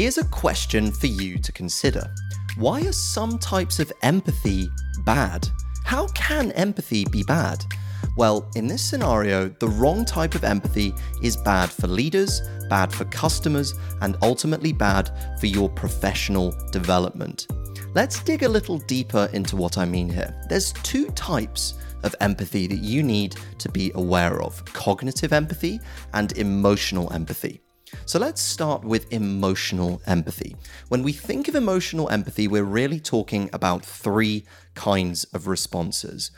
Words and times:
Here's 0.00 0.16
a 0.16 0.24
question 0.24 0.90
for 0.92 1.08
you 1.08 1.36
to 1.40 1.52
consider 1.52 2.10
Why 2.56 2.80
are 2.86 2.92
some 2.92 3.38
types 3.38 3.78
of 3.80 3.92
empathy 4.00 4.70
bad? 5.04 5.46
How 5.84 6.06
can 6.14 6.52
empathy 6.52 7.04
be 7.04 7.22
bad? 7.22 7.62
Well, 8.16 8.50
in 8.56 8.66
this 8.66 8.82
scenario, 8.82 9.50
the 9.60 9.68
wrong 9.68 10.06
type 10.06 10.34
of 10.34 10.42
empathy 10.42 10.94
is 11.20 11.36
bad 11.36 11.68
for 11.68 11.86
leaders, 11.86 12.40
bad 12.70 12.90
for 12.90 13.04
customers, 13.04 13.74
and 14.00 14.16
ultimately 14.22 14.72
bad 14.72 15.10
for 15.38 15.48
your 15.48 15.68
professional 15.68 16.54
development. 16.72 17.46
Let's 17.94 18.22
dig 18.22 18.42
a 18.42 18.48
little 18.48 18.78
deeper 18.78 19.28
into 19.34 19.54
what 19.54 19.76
I 19.76 19.84
mean 19.84 20.08
here. 20.08 20.34
There's 20.48 20.72
two 20.82 21.10
types 21.10 21.74
of 22.04 22.16
empathy 22.22 22.66
that 22.68 22.78
you 22.78 23.02
need 23.02 23.36
to 23.58 23.68
be 23.68 23.92
aware 23.94 24.40
of 24.40 24.64
cognitive 24.72 25.34
empathy 25.34 25.78
and 26.14 26.32
emotional 26.38 27.12
empathy. 27.12 27.60
So 28.06 28.18
let's 28.18 28.40
start 28.40 28.84
with 28.84 29.12
emotional 29.12 30.02
empathy. 30.06 30.56
When 30.88 31.02
we 31.02 31.12
think 31.12 31.48
of 31.48 31.54
emotional 31.54 32.10
empathy, 32.10 32.48
we're 32.48 32.64
really 32.64 33.00
talking 33.00 33.50
about 33.52 33.84
three 33.84 34.44
kinds 34.74 35.24
of 35.32 35.46
responses. 35.46 36.30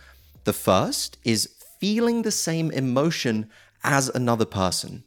The 0.44 0.52
first 0.52 1.18
is 1.24 1.54
feeling 1.80 2.22
the 2.22 2.30
same 2.30 2.70
emotion 2.70 3.50
as 3.84 4.08
another 4.08 4.44
person. 4.44 5.04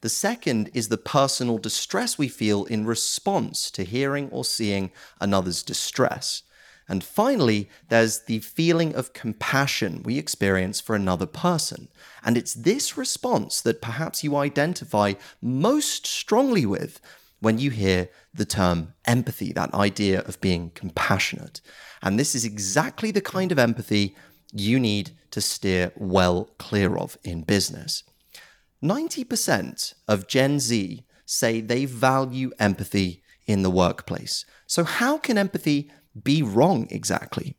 The 0.00 0.08
second 0.08 0.70
is 0.74 0.88
the 0.88 0.98
personal 0.98 1.58
distress 1.58 2.18
we 2.18 2.28
feel 2.28 2.64
in 2.64 2.86
response 2.86 3.70
to 3.72 3.84
hearing 3.84 4.28
or 4.30 4.44
seeing 4.44 4.92
another's 5.20 5.62
distress. 5.62 6.42
And 6.88 7.02
finally, 7.02 7.68
there's 7.88 8.20
the 8.20 8.38
feeling 8.38 8.94
of 8.94 9.12
compassion 9.12 10.02
we 10.04 10.18
experience 10.18 10.80
for 10.80 10.94
another 10.94 11.26
person. 11.26 11.88
And 12.24 12.36
it's 12.36 12.54
this 12.54 12.96
response 12.96 13.60
that 13.62 13.82
perhaps 13.82 14.22
you 14.22 14.36
identify 14.36 15.14
most 15.42 16.06
strongly 16.06 16.64
with 16.64 17.00
when 17.40 17.58
you 17.58 17.70
hear 17.70 18.08
the 18.32 18.44
term 18.44 18.94
empathy, 19.04 19.52
that 19.52 19.74
idea 19.74 20.20
of 20.20 20.40
being 20.40 20.70
compassionate. 20.74 21.60
And 22.02 22.18
this 22.18 22.34
is 22.34 22.44
exactly 22.44 23.10
the 23.10 23.20
kind 23.20 23.50
of 23.50 23.58
empathy 23.58 24.16
you 24.52 24.78
need 24.78 25.10
to 25.32 25.40
steer 25.40 25.92
well 25.96 26.50
clear 26.58 26.96
of 26.96 27.18
in 27.24 27.42
business. 27.42 28.04
90% 28.82 29.94
of 30.06 30.28
Gen 30.28 30.60
Z 30.60 31.04
say 31.24 31.60
they 31.60 31.84
value 31.84 32.52
empathy 32.58 33.22
in 33.46 33.62
the 33.62 33.70
workplace. 33.70 34.44
So, 34.66 34.84
how 34.84 35.18
can 35.18 35.38
empathy 35.38 35.90
be 36.22 36.42
wrong 36.42 36.86
exactly? 36.90 37.56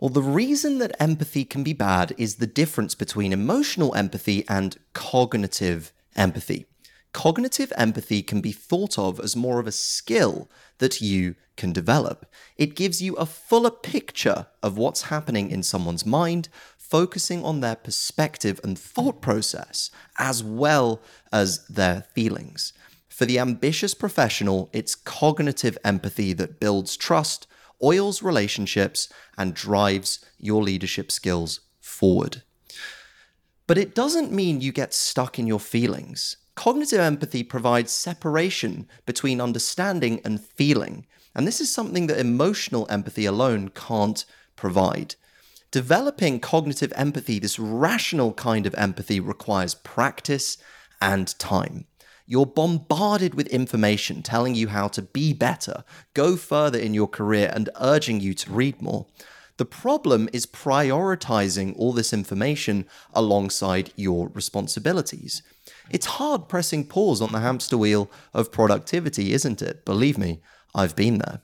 Well, 0.00 0.08
the 0.08 0.22
reason 0.22 0.78
that 0.78 1.00
empathy 1.00 1.44
can 1.44 1.62
be 1.62 1.72
bad 1.72 2.12
is 2.18 2.36
the 2.36 2.46
difference 2.46 2.94
between 2.94 3.32
emotional 3.32 3.94
empathy 3.94 4.44
and 4.48 4.76
cognitive 4.94 5.92
empathy. 6.16 6.66
Cognitive 7.12 7.72
empathy 7.76 8.22
can 8.22 8.40
be 8.40 8.52
thought 8.52 8.98
of 8.98 9.20
as 9.20 9.36
more 9.36 9.60
of 9.60 9.66
a 9.66 9.72
skill 9.72 10.50
that 10.78 11.00
you 11.00 11.36
can 11.56 11.72
develop. 11.72 12.26
It 12.56 12.74
gives 12.74 13.02
you 13.02 13.14
a 13.14 13.26
fuller 13.26 13.70
picture 13.70 14.46
of 14.62 14.78
what's 14.78 15.02
happening 15.02 15.50
in 15.50 15.62
someone's 15.62 16.06
mind, 16.06 16.48
focusing 16.76 17.44
on 17.44 17.60
their 17.60 17.76
perspective 17.76 18.60
and 18.64 18.78
thought 18.78 19.20
process, 19.20 19.90
as 20.18 20.42
well 20.42 21.00
as 21.30 21.66
their 21.66 22.06
feelings. 22.14 22.72
For 23.08 23.26
the 23.26 23.38
ambitious 23.38 23.94
professional, 23.94 24.70
it's 24.72 24.94
cognitive 24.94 25.76
empathy 25.84 26.32
that 26.32 26.58
builds 26.58 26.96
trust, 26.96 27.46
oils 27.82 28.22
relationships, 28.22 29.08
and 29.36 29.54
drives 29.54 30.24
your 30.38 30.62
leadership 30.62 31.10
skills 31.10 31.60
forward. 31.80 32.42
But 33.66 33.78
it 33.78 33.94
doesn't 33.94 34.32
mean 34.32 34.60
you 34.60 34.72
get 34.72 34.92
stuck 34.92 35.38
in 35.38 35.46
your 35.46 35.60
feelings. 35.60 36.36
Cognitive 36.54 37.00
empathy 37.00 37.42
provides 37.42 37.90
separation 37.90 38.86
between 39.06 39.40
understanding 39.40 40.20
and 40.24 40.40
feeling, 40.40 41.06
and 41.34 41.46
this 41.46 41.60
is 41.60 41.72
something 41.72 42.06
that 42.08 42.18
emotional 42.18 42.86
empathy 42.90 43.24
alone 43.24 43.70
can't 43.70 44.24
provide. 44.56 45.14
Developing 45.70 46.38
cognitive 46.38 46.92
empathy, 46.94 47.38
this 47.38 47.58
rational 47.58 48.34
kind 48.34 48.66
of 48.66 48.74
empathy, 48.74 49.18
requires 49.18 49.74
practice 49.74 50.58
and 51.00 51.38
time. 51.38 51.86
You're 52.26 52.46
bombarded 52.46 53.34
with 53.34 53.46
information 53.48 54.22
telling 54.22 54.54
you 54.54 54.68
how 54.68 54.88
to 54.88 55.02
be 55.02 55.32
better, 55.32 55.84
go 56.14 56.36
further 56.36 56.78
in 56.78 56.94
your 56.94 57.08
career, 57.08 57.50
and 57.54 57.68
urging 57.80 58.20
you 58.20 58.34
to 58.34 58.52
read 58.52 58.80
more. 58.80 59.06
The 59.58 59.64
problem 59.64 60.28
is 60.32 60.46
prioritizing 60.46 61.76
all 61.76 61.92
this 61.92 62.12
information 62.12 62.86
alongside 63.12 63.92
your 63.96 64.28
responsibilities. 64.28 65.42
It's 65.90 66.06
hard 66.06 66.48
pressing 66.48 66.86
pause 66.86 67.20
on 67.20 67.32
the 67.32 67.40
hamster 67.40 67.76
wheel 67.76 68.10
of 68.32 68.50
productivity, 68.50 69.32
isn't 69.32 69.60
it? 69.60 69.84
Believe 69.84 70.16
me, 70.16 70.40
I've 70.74 70.96
been 70.96 71.18
there. 71.18 71.42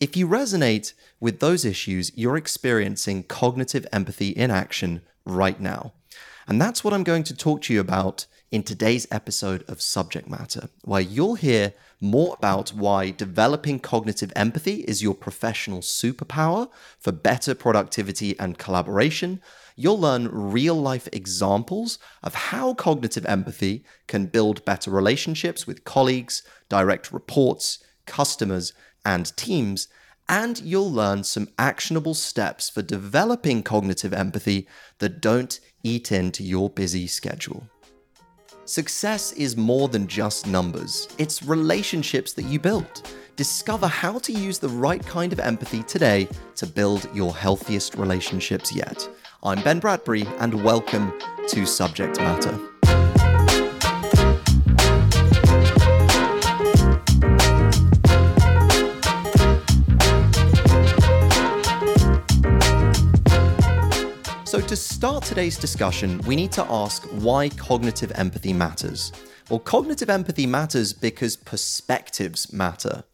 If 0.00 0.16
you 0.16 0.26
resonate 0.26 0.92
with 1.20 1.38
those 1.40 1.64
issues, 1.64 2.10
you're 2.16 2.36
experiencing 2.36 3.22
cognitive 3.22 3.86
empathy 3.92 4.30
in 4.30 4.50
action 4.50 5.02
right 5.24 5.60
now. 5.60 5.92
And 6.46 6.60
that's 6.60 6.82
what 6.82 6.92
I'm 6.92 7.04
going 7.04 7.22
to 7.24 7.36
talk 7.36 7.62
to 7.62 7.72
you 7.72 7.80
about 7.80 8.26
in 8.54 8.62
today's 8.62 9.08
episode 9.10 9.64
of 9.66 9.82
Subject 9.82 10.30
Matter, 10.30 10.68
where 10.84 11.00
you'll 11.00 11.34
hear 11.34 11.72
more 12.00 12.36
about 12.38 12.68
why 12.70 13.10
developing 13.10 13.80
cognitive 13.80 14.32
empathy 14.36 14.82
is 14.82 15.02
your 15.02 15.14
professional 15.14 15.80
superpower 15.80 16.68
for 17.00 17.10
better 17.10 17.56
productivity 17.56 18.38
and 18.38 18.56
collaboration 18.56 19.40
you'll 19.76 19.98
learn 19.98 20.28
real 20.28 20.76
life 20.80 21.08
examples 21.12 21.98
of 22.22 22.34
how 22.34 22.74
cognitive 22.74 23.26
empathy 23.26 23.84
can 24.06 24.26
build 24.26 24.64
better 24.64 24.88
relationships 24.88 25.66
with 25.66 25.82
colleagues, 25.82 26.44
direct 26.68 27.12
reports, 27.12 27.82
customers, 28.06 28.72
and 29.04 29.36
teams. 29.36 29.88
And 30.28 30.60
you'll 30.60 30.92
learn 30.92 31.24
some 31.24 31.48
actionable 31.58 32.14
steps 32.14 32.70
for 32.70 32.82
developing 32.82 33.64
cognitive 33.64 34.14
empathy 34.14 34.68
that 34.98 35.20
don't 35.20 35.58
eat 35.82 36.12
into 36.12 36.44
your 36.44 36.70
busy 36.70 37.06
schedule. 37.06 37.68
Success 38.66 39.32
is 39.32 39.58
more 39.58 39.88
than 39.88 40.06
just 40.06 40.46
numbers, 40.46 41.06
it's 41.18 41.42
relationships 41.42 42.32
that 42.32 42.46
you 42.46 42.58
build. 42.58 43.02
Discover 43.36 43.88
how 43.88 44.18
to 44.20 44.32
use 44.32 44.58
the 44.58 44.70
right 44.70 45.04
kind 45.04 45.34
of 45.34 45.40
empathy 45.40 45.82
today 45.82 46.26
to 46.56 46.66
build 46.66 47.06
your 47.12 47.34
healthiest 47.34 47.94
relationships 47.96 48.74
yet. 48.74 49.06
I'm 49.42 49.62
Ben 49.62 49.80
Bradbury, 49.80 50.26
and 50.38 50.64
welcome 50.64 51.12
to 51.48 51.66
Subject 51.66 52.16
Matter. 52.16 52.73
To 64.74 64.80
start 64.80 65.22
today's 65.22 65.56
discussion, 65.56 66.18
we 66.26 66.34
need 66.34 66.50
to 66.50 66.66
ask 66.68 67.04
why 67.22 67.48
cognitive 67.50 68.10
empathy 68.16 68.52
matters. 68.52 69.12
Well, 69.48 69.60
cognitive 69.60 70.10
empathy 70.10 70.46
matters 70.46 70.92
because 70.92 71.36
perspectives 71.36 72.52
matter. 72.52 73.04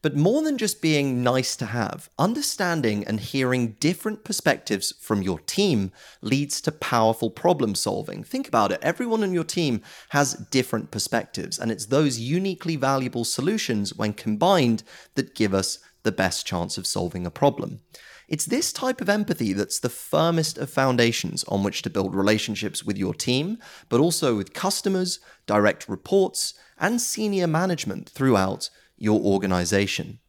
But 0.00 0.16
more 0.16 0.40
than 0.40 0.56
just 0.56 0.80
being 0.80 1.22
nice 1.22 1.56
to 1.56 1.66
have, 1.66 2.08
understanding 2.18 3.06
and 3.06 3.20
hearing 3.20 3.72
different 3.80 4.24
perspectives 4.24 4.94
from 4.98 5.20
your 5.20 5.40
team 5.40 5.92
leads 6.22 6.58
to 6.62 6.72
powerful 6.72 7.28
problem 7.28 7.74
solving. 7.74 8.24
Think 8.24 8.48
about 8.48 8.72
it. 8.72 8.78
Everyone 8.80 9.22
on 9.22 9.34
your 9.34 9.44
team 9.44 9.82
has 10.10 10.32
different 10.50 10.90
perspectives, 10.90 11.58
and 11.58 11.70
it's 11.70 11.84
those 11.84 12.18
uniquely 12.18 12.76
valuable 12.76 13.26
solutions, 13.26 13.94
when 13.94 14.14
combined, 14.14 14.84
that 15.16 15.34
give 15.34 15.52
us 15.52 15.80
the 16.02 16.12
best 16.12 16.46
chance 16.46 16.78
of 16.78 16.86
solving 16.86 17.26
a 17.26 17.30
problem. 17.30 17.80
It's 18.30 18.44
this 18.44 18.72
type 18.72 19.00
of 19.00 19.08
empathy 19.08 19.52
that's 19.52 19.80
the 19.80 19.88
firmest 19.88 20.56
of 20.56 20.70
foundations 20.70 21.42
on 21.48 21.64
which 21.64 21.82
to 21.82 21.90
build 21.90 22.14
relationships 22.14 22.84
with 22.84 22.96
your 22.96 23.12
team, 23.12 23.58
but 23.88 23.98
also 23.98 24.36
with 24.36 24.54
customers, 24.54 25.18
direct 25.46 25.88
reports, 25.88 26.54
and 26.78 27.00
senior 27.00 27.48
management 27.48 28.08
throughout 28.08 28.70
your 28.96 29.20
organization. 29.20 30.20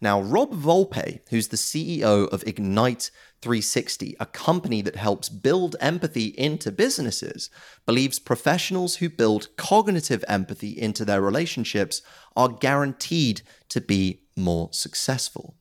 Now, 0.00 0.20
Rob 0.20 0.54
Volpe, 0.54 1.18
who's 1.30 1.48
the 1.48 1.56
CEO 1.56 2.28
of 2.32 2.46
Ignite 2.46 3.10
360, 3.40 4.16
a 4.20 4.26
company 4.26 4.80
that 4.80 4.94
helps 4.94 5.28
build 5.28 5.74
empathy 5.80 6.26
into 6.38 6.70
businesses, 6.70 7.50
believes 7.86 8.20
professionals 8.20 8.96
who 8.96 9.08
build 9.08 9.48
cognitive 9.56 10.24
empathy 10.28 10.70
into 10.70 11.04
their 11.04 11.20
relationships 11.20 12.02
are 12.36 12.48
guaranteed 12.48 13.42
to 13.68 13.80
be 13.80 14.22
more 14.36 14.68
successful. 14.72 15.56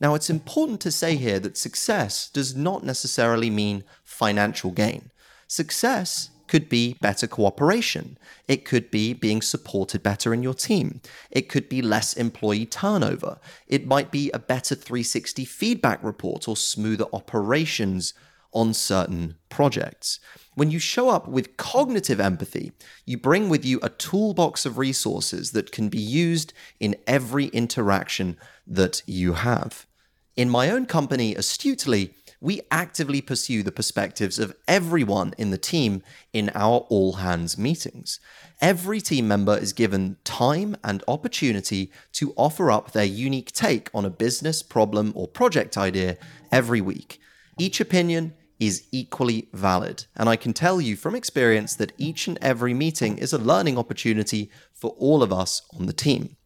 Now, 0.00 0.14
it's 0.14 0.30
important 0.30 0.80
to 0.82 0.90
say 0.90 1.16
here 1.16 1.38
that 1.40 1.56
success 1.56 2.28
does 2.30 2.54
not 2.54 2.84
necessarily 2.84 3.50
mean 3.50 3.84
financial 4.04 4.70
gain. 4.70 5.10
Success 5.48 6.30
could 6.46 6.68
be 6.68 6.96
better 7.00 7.26
cooperation. 7.26 8.18
It 8.46 8.64
could 8.64 8.90
be 8.90 9.12
being 9.12 9.42
supported 9.42 10.02
better 10.02 10.32
in 10.32 10.42
your 10.42 10.54
team. 10.54 11.00
It 11.30 11.48
could 11.48 11.68
be 11.68 11.82
less 11.82 12.12
employee 12.12 12.66
turnover. 12.66 13.38
It 13.66 13.86
might 13.86 14.10
be 14.10 14.30
a 14.30 14.38
better 14.38 14.74
360 14.74 15.44
feedback 15.44 16.02
report 16.02 16.48
or 16.48 16.56
smoother 16.56 17.06
operations 17.12 18.14
on 18.56 18.72
certain 18.72 19.36
projects. 19.50 20.18
When 20.54 20.70
you 20.70 20.78
show 20.78 21.10
up 21.10 21.28
with 21.28 21.58
cognitive 21.58 22.18
empathy, 22.18 22.72
you 23.04 23.18
bring 23.18 23.50
with 23.50 23.64
you 23.64 23.78
a 23.82 23.90
toolbox 23.90 24.64
of 24.64 24.78
resources 24.78 25.52
that 25.52 25.70
can 25.70 25.90
be 25.90 26.00
used 26.00 26.54
in 26.80 26.96
every 27.06 27.46
interaction 27.48 28.38
that 28.66 29.02
you 29.06 29.34
have. 29.34 29.86
In 30.34 30.48
my 30.48 30.70
own 30.70 30.86
company, 30.86 31.34
Astutely, 31.34 32.14
we 32.40 32.62
actively 32.70 33.20
pursue 33.20 33.62
the 33.62 33.72
perspectives 33.72 34.38
of 34.38 34.54
everyone 34.66 35.34
in 35.36 35.50
the 35.50 35.58
team 35.58 36.02
in 36.32 36.50
our 36.54 36.80
all 36.88 37.14
hands 37.14 37.58
meetings. 37.58 38.20
Every 38.60 39.00
team 39.00 39.28
member 39.28 39.56
is 39.56 39.72
given 39.72 40.16
time 40.24 40.76
and 40.82 41.02
opportunity 41.06 41.92
to 42.12 42.32
offer 42.36 42.70
up 42.70 42.92
their 42.92 43.04
unique 43.04 43.52
take 43.52 43.90
on 43.94 44.04
a 44.04 44.10
business 44.10 44.62
problem 44.62 45.12
or 45.14 45.28
project 45.28 45.76
idea 45.76 46.16
every 46.50 46.80
week. 46.80 47.20
Each 47.58 47.80
opinion 47.80 48.34
is 48.58 48.86
equally 48.92 49.48
valid, 49.52 50.06
and 50.16 50.28
I 50.28 50.36
can 50.36 50.52
tell 50.52 50.80
you 50.80 50.96
from 50.96 51.14
experience 51.14 51.74
that 51.76 51.92
each 51.98 52.26
and 52.26 52.38
every 52.40 52.74
meeting 52.74 53.18
is 53.18 53.32
a 53.32 53.38
learning 53.38 53.76
opportunity 53.78 54.50
for 54.72 54.90
all 54.98 55.22
of 55.22 55.32
us 55.32 55.62
on 55.78 55.86
the 55.86 55.92
team 55.92 56.36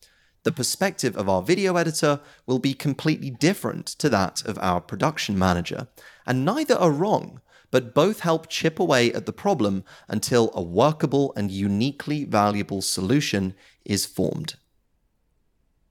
the 0.42 0.52
perspective 0.52 1.16
of 1.16 1.28
our 1.28 1.42
video 1.42 1.76
editor 1.76 2.20
will 2.46 2.58
be 2.58 2.74
completely 2.74 3.30
different 3.30 3.86
to 3.86 4.08
that 4.08 4.42
of 4.46 4.58
our 4.60 4.80
production 4.80 5.38
manager. 5.38 5.88
And 6.26 6.44
neither 6.44 6.74
are 6.76 6.90
wrong, 6.90 7.40
but 7.70 7.94
both 7.94 8.20
help 8.20 8.48
chip 8.48 8.78
away 8.78 9.12
at 9.12 9.26
the 9.26 9.32
problem 9.32 9.84
until 10.08 10.50
a 10.54 10.62
workable 10.62 11.32
and 11.36 11.50
uniquely 11.50 12.24
valuable 12.24 12.82
solution 12.82 13.54
is 13.84 14.06
formed. 14.06 14.54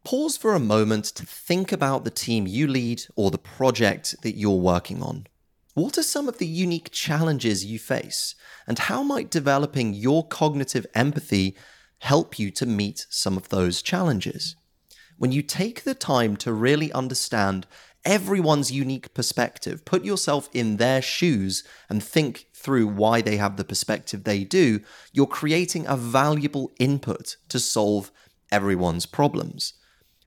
Pause 0.04 0.38
for 0.38 0.56
a 0.56 0.60
moment 0.60 1.06
to 1.06 1.25
think 1.25 1.71
about 1.71 2.04
the 2.04 2.10
team 2.10 2.48
you 2.48 2.68
lead 2.68 3.04
or 3.16 3.30
the 3.30 3.38
project 3.38 4.16
that 4.24 4.36
you're 4.36 4.51
working 4.51 5.04
on. 5.04 5.27
What 5.74 5.98
are 5.98 6.04
some 6.04 6.27
of 6.27 6.39
the 6.39 6.48
unique 6.48 6.89
challenges 6.92 7.66
you 7.66 7.80
face, 7.80 8.36
and 8.68 8.80
how 8.80 9.04
might 9.04 9.30
developing 9.30 9.94
your 9.94 10.27
cognitive 10.27 10.86
empathy 10.94 11.56
help 12.00 12.39
you 12.39 12.50
to 12.51 12.66
meet 12.66 13.06
some 13.10 13.38
of 13.38 13.50
those 13.50 13.81
challenges. 13.81 14.56
When 15.18 15.31
you 15.31 15.42
take 15.42 15.83
the 15.83 15.94
time 15.94 16.38
to 16.38 16.54
really 16.54 16.92
understand 16.94 17.68
everyone's 18.06 18.71
unique 18.71 19.13
perspective, 19.13 19.83
put 19.83 20.06
yourself 20.06 20.50
in 20.54 20.77
their 20.77 21.01
shoes 21.01 21.63
and 21.89 22.01
think 22.01 22.48
through 22.54 22.88
why 22.88 23.21
they 23.21 23.38
have 23.38 23.57
the 23.57 23.66
perspective 23.66 24.24
they 24.24 24.44
do, 24.44 24.80
you're 25.12 25.27
creating 25.27 25.86
a 25.88 25.98
valuable 25.98 26.71
input 26.80 27.36
to 27.50 27.60
solve 27.60 28.12
everyone's 28.51 29.06
problems. 29.06 29.74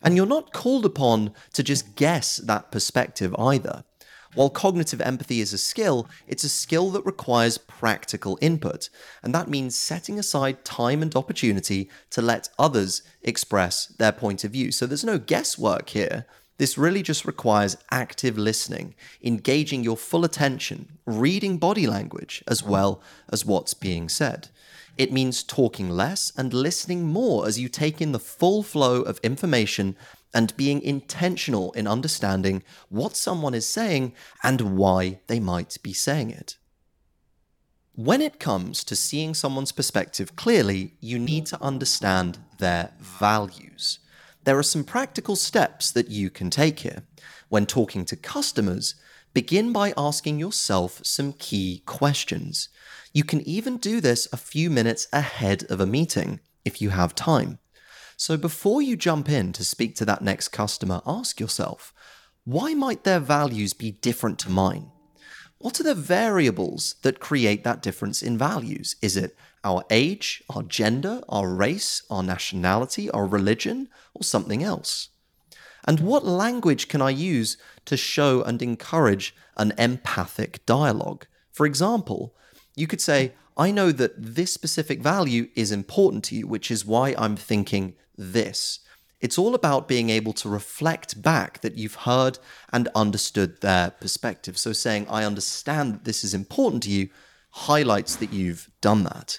And 0.02 0.16
you're 0.16 0.26
not 0.26 0.52
called 0.52 0.84
upon 0.84 1.32
to 1.54 1.62
just 1.62 1.96
guess 1.96 2.36
that 2.38 2.70
perspective 2.70 3.34
either. 3.38 3.84
While 4.34 4.48
cognitive 4.48 5.02
empathy 5.02 5.40
is 5.40 5.52
a 5.52 5.58
skill, 5.58 6.08
it's 6.26 6.44
a 6.44 6.48
skill 6.48 6.90
that 6.92 7.04
requires 7.04 7.58
practical 7.58 8.38
input, 8.40 8.88
and 9.22 9.34
that 9.34 9.48
means 9.48 9.76
setting 9.76 10.18
aside 10.18 10.64
time 10.64 11.02
and 11.02 11.14
opportunity 11.14 11.90
to 12.10 12.22
let 12.22 12.48
others 12.58 13.02
express 13.22 13.86
their 13.86 14.12
point 14.12 14.42
of 14.42 14.52
view. 14.52 14.72
So 14.72 14.86
there's 14.86 15.04
no 15.04 15.18
guesswork 15.18 15.90
here. 15.90 16.24
This 16.56 16.78
really 16.78 17.02
just 17.02 17.24
requires 17.26 17.76
active 17.90 18.38
listening, 18.38 18.94
engaging 19.22 19.84
your 19.84 19.96
full 19.96 20.24
attention, 20.24 20.98
reading 21.04 21.58
body 21.58 21.86
language 21.86 22.42
as 22.46 22.62
well 22.62 23.02
as 23.30 23.44
what's 23.44 23.74
being 23.74 24.08
said. 24.08 24.48
It 24.96 25.12
means 25.12 25.42
talking 25.42 25.90
less 25.90 26.32
and 26.36 26.54
listening 26.54 27.06
more 27.06 27.46
as 27.46 27.58
you 27.58 27.68
take 27.68 28.00
in 28.00 28.12
the 28.12 28.18
full 28.18 28.62
flow 28.62 29.02
of 29.02 29.18
information 29.22 29.96
and 30.34 30.56
being 30.56 30.80
intentional 30.82 31.72
in 31.72 31.86
understanding 31.86 32.62
what 32.88 33.16
someone 33.16 33.54
is 33.54 33.66
saying 33.66 34.14
and 34.42 34.76
why 34.76 35.20
they 35.26 35.40
might 35.40 35.76
be 35.82 35.92
saying 35.92 36.30
it. 36.30 36.56
When 37.94 38.22
it 38.22 38.40
comes 38.40 38.84
to 38.84 38.96
seeing 38.96 39.34
someone's 39.34 39.72
perspective 39.72 40.34
clearly, 40.34 40.94
you 41.00 41.18
need 41.18 41.44
to 41.46 41.62
understand 41.62 42.38
their 42.58 42.92
values. 42.98 43.98
There 44.44 44.58
are 44.58 44.62
some 44.62 44.82
practical 44.82 45.36
steps 45.36 45.90
that 45.90 46.08
you 46.10 46.30
can 46.30 46.48
take 46.48 46.80
here. 46.80 47.02
When 47.50 47.66
talking 47.66 48.06
to 48.06 48.16
customers, 48.16 48.94
begin 49.34 49.72
by 49.72 49.92
asking 49.96 50.38
yourself 50.38 51.00
some 51.04 51.34
key 51.34 51.82
questions. 51.84 52.70
You 53.12 53.24
can 53.24 53.46
even 53.46 53.76
do 53.76 54.00
this 54.00 54.26
a 54.32 54.38
few 54.38 54.70
minutes 54.70 55.06
ahead 55.12 55.64
of 55.70 55.78
a 55.80 55.86
meeting 55.86 56.40
if 56.64 56.80
you 56.80 56.90
have 56.90 57.14
time. 57.14 57.58
So 58.24 58.36
before 58.36 58.80
you 58.80 58.96
jump 58.96 59.28
in 59.28 59.52
to 59.54 59.64
speak 59.64 59.96
to 59.96 60.04
that 60.04 60.22
next 60.22 60.50
customer, 60.50 61.02
ask 61.04 61.40
yourself 61.40 61.92
why 62.44 62.72
might 62.72 63.02
their 63.02 63.18
values 63.18 63.72
be 63.72 63.90
different 63.90 64.38
to 64.38 64.48
mine? 64.48 64.92
What 65.58 65.80
are 65.80 65.82
the 65.82 65.96
variables 65.96 66.94
that 67.02 67.18
create 67.18 67.64
that 67.64 67.82
difference 67.82 68.22
in 68.22 68.38
values? 68.38 68.94
Is 69.02 69.16
it 69.16 69.36
our 69.64 69.82
age, 69.90 70.44
our 70.48 70.62
gender, 70.62 71.20
our 71.28 71.52
race, 71.52 72.02
our 72.10 72.22
nationality, 72.22 73.10
our 73.10 73.26
religion, 73.26 73.88
or 74.14 74.22
something 74.22 74.62
else? 74.62 75.08
And 75.82 75.98
what 75.98 76.24
language 76.24 76.86
can 76.86 77.02
I 77.02 77.10
use 77.10 77.56
to 77.86 77.96
show 77.96 78.40
and 78.44 78.62
encourage 78.62 79.34
an 79.56 79.72
empathic 79.76 80.64
dialogue? 80.64 81.26
For 81.50 81.66
example, 81.66 82.36
you 82.76 82.86
could 82.86 83.00
say, 83.00 83.32
I 83.56 83.72
know 83.72 83.90
that 83.90 84.14
this 84.16 84.54
specific 84.54 85.00
value 85.00 85.48
is 85.56 85.72
important 85.72 86.22
to 86.26 86.36
you, 86.36 86.46
which 86.46 86.70
is 86.70 86.86
why 86.86 87.16
I'm 87.18 87.34
thinking 87.34 87.96
this. 88.22 88.80
It's 89.20 89.38
all 89.38 89.54
about 89.54 89.86
being 89.86 90.10
able 90.10 90.32
to 90.34 90.48
reflect 90.48 91.22
back 91.22 91.60
that 91.60 91.76
you've 91.76 91.94
heard 91.94 92.38
and 92.72 92.88
understood 92.94 93.60
their 93.60 93.90
perspective. 93.90 94.58
So 94.58 94.72
saying, 94.72 95.06
I 95.08 95.24
understand 95.24 95.94
that 95.94 96.04
this 96.04 96.24
is 96.24 96.34
important 96.34 96.82
to 96.84 96.90
you, 96.90 97.08
highlights 97.50 98.16
that 98.16 98.32
you've 98.32 98.68
done 98.80 99.04
that. 99.04 99.38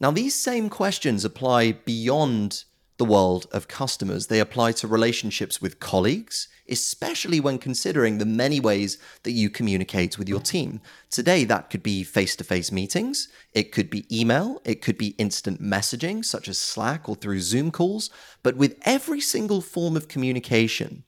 Now, 0.00 0.10
these 0.10 0.34
same 0.34 0.68
questions 0.68 1.24
apply 1.24 1.72
beyond 1.72 2.64
the 2.98 3.04
world 3.04 3.46
of 3.52 3.68
customers. 3.68 4.26
They 4.26 4.40
apply 4.40 4.72
to 4.72 4.86
relationships 4.86 5.60
with 5.60 5.80
colleagues, 5.80 6.48
especially 6.68 7.40
when 7.40 7.58
considering 7.58 8.18
the 8.18 8.26
many 8.26 8.60
ways 8.60 8.98
that 9.22 9.32
you 9.32 9.50
communicate 9.50 10.18
with 10.18 10.28
your 10.28 10.40
team. 10.40 10.80
Today, 11.10 11.44
that 11.44 11.70
could 11.70 11.82
be 11.82 12.04
face 12.04 12.36
to 12.36 12.44
face 12.44 12.70
meetings, 12.70 13.28
it 13.52 13.72
could 13.72 13.90
be 13.90 14.06
email, 14.14 14.60
it 14.64 14.82
could 14.82 14.98
be 14.98 15.16
instant 15.18 15.60
messaging, 15.62 16.24
such 16.24 16.48
as 16.48 16.58
Slack 16.58 17.08
or 17.08 17.16
through 17.16 17.40
Zoom 17.40 17.70
calls. 17.70 18.10
But 18.42 18.56
with 18.56 18.78
every 18.82 19.20
single 19.20 19.60
form 19.60 19.96
of 19.96 20.08
communication, 20.08 21.04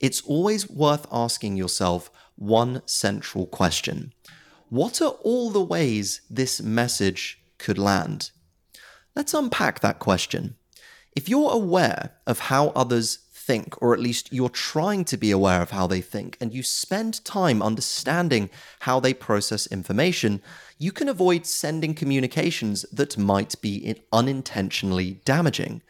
it's 0.00 0.20
always 0.22 0.68
worth 0.68 1.06
asking 1.10 1.56
yourself 1.56 2.10
one 2.36 2.82
central 2.86 3.46
question 3.46 4.12
What 4.68 5.00
are 5.00 5.16
all 5.22 5.50
the 5.50 5.64
ways 5.64 6.20
this 6.28 6.60
message 6.60 7.40
could 7.58 7.78
land? 7.78 8.30
Let's 9.14 9.32
unpack 9.32 9.80
that 9.80 9.98
question. 9.98 10.56
If 11.16 11.30
you're 11.30 11.50
aware 11.50 12.12
of 12.26 12.38
how 12.38 12.68
others 12.68 13.20
think, 13.32 13.80
or 13.80 13.94
at 13.94 14.00
least 14.00 14.34
you're 14.34 14.50
trying 14.50 15.02
to 15.06 15.16
be 15.16 15.30
aware 15.30 15.62
of 15.62 15.70
how 15.70 15.86
they 15.86 16.02
think, 16.02 16.36
and 16.42 16.52
you 16.52 16.62
spend 16.62 17.24
time 17.24 17.62
understanding 17.62 18.50
how 18.80 19.00
they 19.00 19.14
process 19.14 19.66
information, 19.68 20.42
you 20.78 20.92
can 20.92 21.08
avoid 21.08 21.46
sending 21.46 21.94
communications 21.94 22.82
that 22.92 23.16
might 23.16 23.58
be 23.62 24.02
unintentionally 24.12 25.22
damaging. 25.24 25.80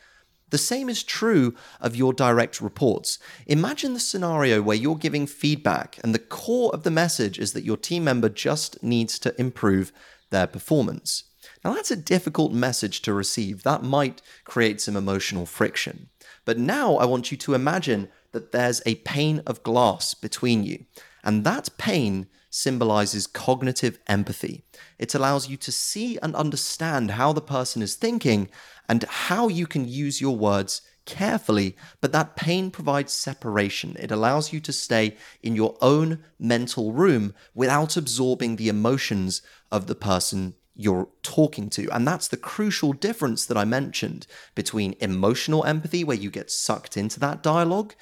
The 0.51 0.59
same 0.59 0.89
is 0.89 1.03
true 1.03 1.57
of 1.81 1.97
your 1.97 2.13
direct 2.13 2.61
reports. 2.61 3.19
Imagine 3.49 3.95
the 3.95 4.01
scenario 4.01 4.63
where 4.63 4.77
you're 4.77 4.95
giving 4.95 5.27
feedback, 5.27 5.99
and 6.05 6.15
the 6.15 6.21
core 6.21 6.73
of 6.73 6.85
the 6.85 6.91
message 6.93 7.41
is 7.41 7.53
that 7.55 7.65
your 7.65 7.77
team 7.77 8.05
member 8.05 8.29
just 8.29 8.81
needs 8.81 9.19
to 9.19 9.35
improve 9.41 9.93
their 10.31 10.47
performance. 10.47 11.25
Now, 11.67 11.75
that's 11.75 11.91
a 11.91 11.97
difficult 11.97 12.53
message 12.53 13.03
to 13.03 13.13
receive. 13.13 13.65
That 13.65 13.83
might 13.83 14.23
create 14.45 14.81
some 14.81 14.95
emotional 14.95 15.47
friction. 15.47 16.11
But 16.45 16.61
now 16.61 16.95
I 16.95 17.07
want 17.07 17.33
you 17.33 17.37
to 17.39 17.55
imagine 17.55 18.07
that 18.31 18.53
there's 18.53 18.81
a 18.87 18.95
pane 18.95 19.43
of 19.49 19.65
glass 19.65 20.15
between 20.15 20.63
you. 20.63 20.85
And 21.25 21.43
that 21.43 21.71
pane 21.77 22.29
symbolizes 22.51 23.27
cognitive 23.27 23.99
empathy. 24.07 24.63
It 24.97 25.13
allows 25.13 25.49
you 25.49 25.57
to 25.57 25.73
see 25.73 26.21
and 26.23 26.37
understand 26.37 27.11
how 27.11 27.33
the 27.33 27.41
person 27.41 27.83
is 27.83 27.97
thinking 27.97 28.49
and 28.89 29.03
how 29.03 29.49
you 29.49 29.67
can 29.67 29.89
use 29.89 30.21
your 30.21 30.37
words 30.37 30.83
carefully, 31.05 31.77
but 32.01 32.13
that 32.13 32.37
pane 32.37 32.71
provides 32.71 33.13
separation. 33.13 33.97
It 33.99 34.13
allows 34.13 34.53
you 34.53 34.61
to 34.61 34.73
stay 34.73 35.17
in 35.43 35.57
your 35.57 35.77
own 35.81 36.23
mental 36.39 36.93
room 36.93 37.35
without 37.57 37.97
absorbing 37.97 38.55
the 38.55 38.69
emotions 38.69 39.43
of 39.73 39.89
the 39.89 39.97
person 39.97 40.55
you're 40.77 41.09
talking 41.23 41.71
to. 41.71 41.89
And 41.91 42.07
that's 42.07 42.29
the 42.29 42.37
crucial 42.37 42.93
difference 42.93 43.47
that 43.47 43.57
I 43.57 43.65
mentioned 43.65 44.27
between 44.55 44.95
emotional 45.01 45.65
empathy, 45.65 46.05
where 46.05 46.17
you 46.17 46.31
get 46.31 46.51
sucked 46.51 46.97
into 46.97 47.19
that 47.21 47.43
dialogue 47.43 47.95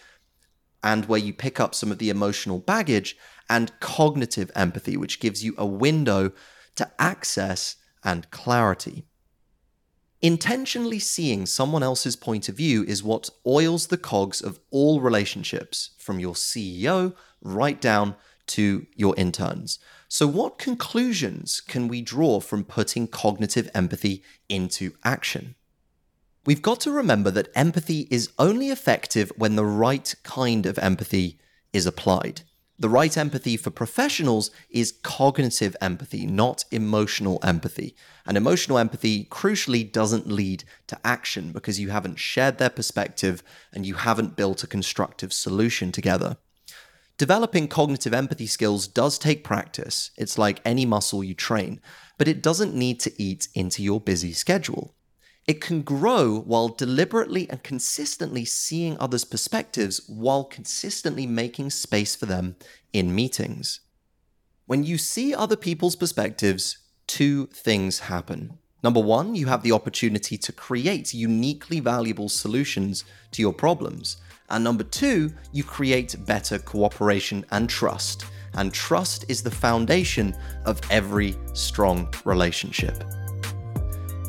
and 0.82 1.06
where 1.06 1.20
you 1.20 1.32
pick 1.32 1.58
up 1.58 1.74
some 1.74 1.90
of 1.90 1.98
the 1.98 2.10
emotional 2.10 2.58
baggage, 2.58 3.16
and 3.48 3.78
cognitive 3.80 4.50
empathy, 4.54 4.96
which 4.96 5.20
gives 5.20 5.44
you 5.44 5.54
a 5.56 5.66
window 5.66 6.32
to 6.74 6.90
access 6.98 7.76
and 8.02 8.30
clarity. 8.30 9.04
Intentionally 10.20 10.98
seeing 10.98 11.44
someone 11.44 11.82
else's 11.82 12.16
point 12.16 12.48
of 12.48 12.56
view 12.56 12.82
is 12.84 13.02
what 13.02 13.28
oils 13.46 13.88
the 13.88 13.98
cogs 13.98 14.40
of 14.40 14.58
all 14.70 15.00
relationships, 15.00 15.90
from 15.98 16.18
your 16.18 16.34
CEO 16.34 17.14
right 17.42 17.80
down 17.80 18.14
to 18.46 18.86
your 18.94 19.14
interns. 19.16 19.78
So, 20.08 20.26
what 20.26 20.58
conclusions 20.58 21.60
can 21.60 21.88
we 21.88 22.02
draw 22.02 22.40
from 22.40 22.64
putting 22.64 23.06
cognitive 23.06 23.70
empathy 23.74 24.22
into 24.48 24.92
action? 25.04 25.54
We've 26.46 26.62
got 26.62 26.80
to 26.80 26.90
remember 26.90 27.30
that 27.30 27.48
empathy 27.54 28.06
is 28.10 28.30
only 28.38 28.68
effective 28.68 29.32
when 29.36 29.56
the 29.56 29.64
right 29.64 30.14
kind 30.22 30.66
of 30.66 30.78
empathy 30.78 31.38
is 31.72 31.86
applied. 31.86 32.42
The 32.78 32.88
right 32.88 33.16
empathy 33.16 33.56
for 33.56 33.70
professionals 33.70 34.50
is 34.68 34.90
cognitive 34.90 35.76
empathy, 35.80 36.26
not 36.26 36.64
emotional 36.72 37.38
empathy. 37.42 37.94
And 38.26 38.36
emotional 38.36 38.78
empathy, 38.78 39.26
crucially, 39.26 39.90
doesn't 39.90 40.26
lead 40.26 40.64
to 40.88 40.98
action 41.04 41.52
because 41.52 41.78
you 41.78 41.90
haven't 41.90 42.18
shared 42.18 42.58
their 42.58 42.70
perspective 42.70 43.44
and 43.72 43.86
you 43.86 43.94
haven't 43.94 44.36
built 44.36 44.64
a 44.64 44.68
constructive 44.68 45.32
solution 45.32 45.92
together. 45.92 46.36
Developing 47.16 47.68
cognitive 47.68 48.12
empathy 48.12 48.46
skills 48.46 48.88
does 48.88 49.18
take 49.18 49.44
practice. 49.44 50.10
It's 50.16 50.36
like 50.36 50.60
any 50.64 50.84
muscle 50.84 51.22
you 51.22 51.34
train, 51.34 51.80
but 52.18 52.26
it 52.26 52.42
doesn't 52.42 52.74
need 52.74 52.98
to 53.00 53.22
eat 53.22 53.46
into 53.54 53.84
your 53.84 54.00
busy 54.00 54.32
schedule. 54.32 54.96
It 55.46 55.60
can 55.60 55.82
grow 55.82 56.40
while 56.40 56.68
deliberately 56.68 57.48
and 57.48 57.62
consistently 57.62 58.44
seeing 58.44 58.98
others' 58.98 59.24
perspectives 59.24 60.00
while 60.08 60.42
consistently 60.44 61.26
making 61.26 61.70
space 61.70 62.16
for 62.16 62.26
them 62.26 62.56
in 62.92 63.14
meetings. 63.14 63.80
When 64.66 64.82
you 64.82 64.98
see 64.98 65.34
other 65.34 65.56
people's 65.56 65.96
perspectives, 65.96 66.78
two 67.06 67.46
things 67.48 68.00
happen. 68.00 68.58
Number 68.82 69.00
one, 69.00 69.34
you 69.34 69.46
have 69.46 69.62
the 69.62 69.72
opportunity 69.72 70.36
to 70.38 70.52
create 70.52 71.14
uniquely 71.14 71.78
valuable 71.78 72.28
solutions 72.28 73.04
to 73.32 73.40
your 73.40 73.52
problems. 73.52 74.16
And 74.54 74.62
number 74.62 74.84
two, 74.84 75.32
you 75.50 75.64
create 75.64 76.14
better 76.26 76.60
cooperation 76.60 77.44
and 77.50 77.68
trust. 77.68 78.26
And 78.54 78.72
trust 78.72 79.24
is 79.28 79.42
the 79.42 79.50
foundation 79.50 80.32
of 80.64 80.80
every 80.90 81.34
strong 81.54 82.08
relationship. 82.24 83.02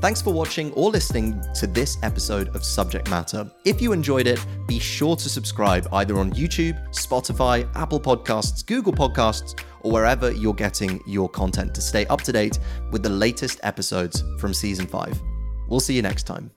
Thanks 0.02 0.24
for 0.24 0.34
watching 0.34 0.74
or 0.74 0.90
listening 0.90 1.40
to 1.54 1.68
this 1.68 2.00
episode 2.02 2.56
of 2.56 2.66
Subject 2.66 3.08
Matter. 3.08 3.48
If 3.66 3.80
you 3.84 3.92
enjoyed 3.92 4.26
it, 4.26 4.44
be 4.66 4.80
sure 4.80 5.16
to 5.16 5.30
subscribe 5.30 5.88
either 5.94 6.18
on 6.18 6.32
YouTube, 6.32 6.84
Spotify, 6.90 7.70
Apple 7.76 8.00
Podcasts, 8.00 8.66
Google 8.66 8.94
Podcasts, 8.94 9.64
or 9.82 9.92
wherever 9.92 10.32
you're 10.32 10.56
getting 10.56 11.02
your 11.06 11.30
content 11.30 11.76
to 11.76 11.82
stay 11.82 12.08
up 12.08 12.22
to 12.22 12.32
date 12.32 12.58
with 12.92 13.04
the 13.04 13.10
latest 13.10 13.60
episodes 13.62 14.24
from 14.40 14.56
season 14.56 14.88
5. 14.88 15.22
We'll 15.70 15.80
see 15.80 15.94
you 15.94 16.02
next 16.02 16.24
time. 16.24 16.50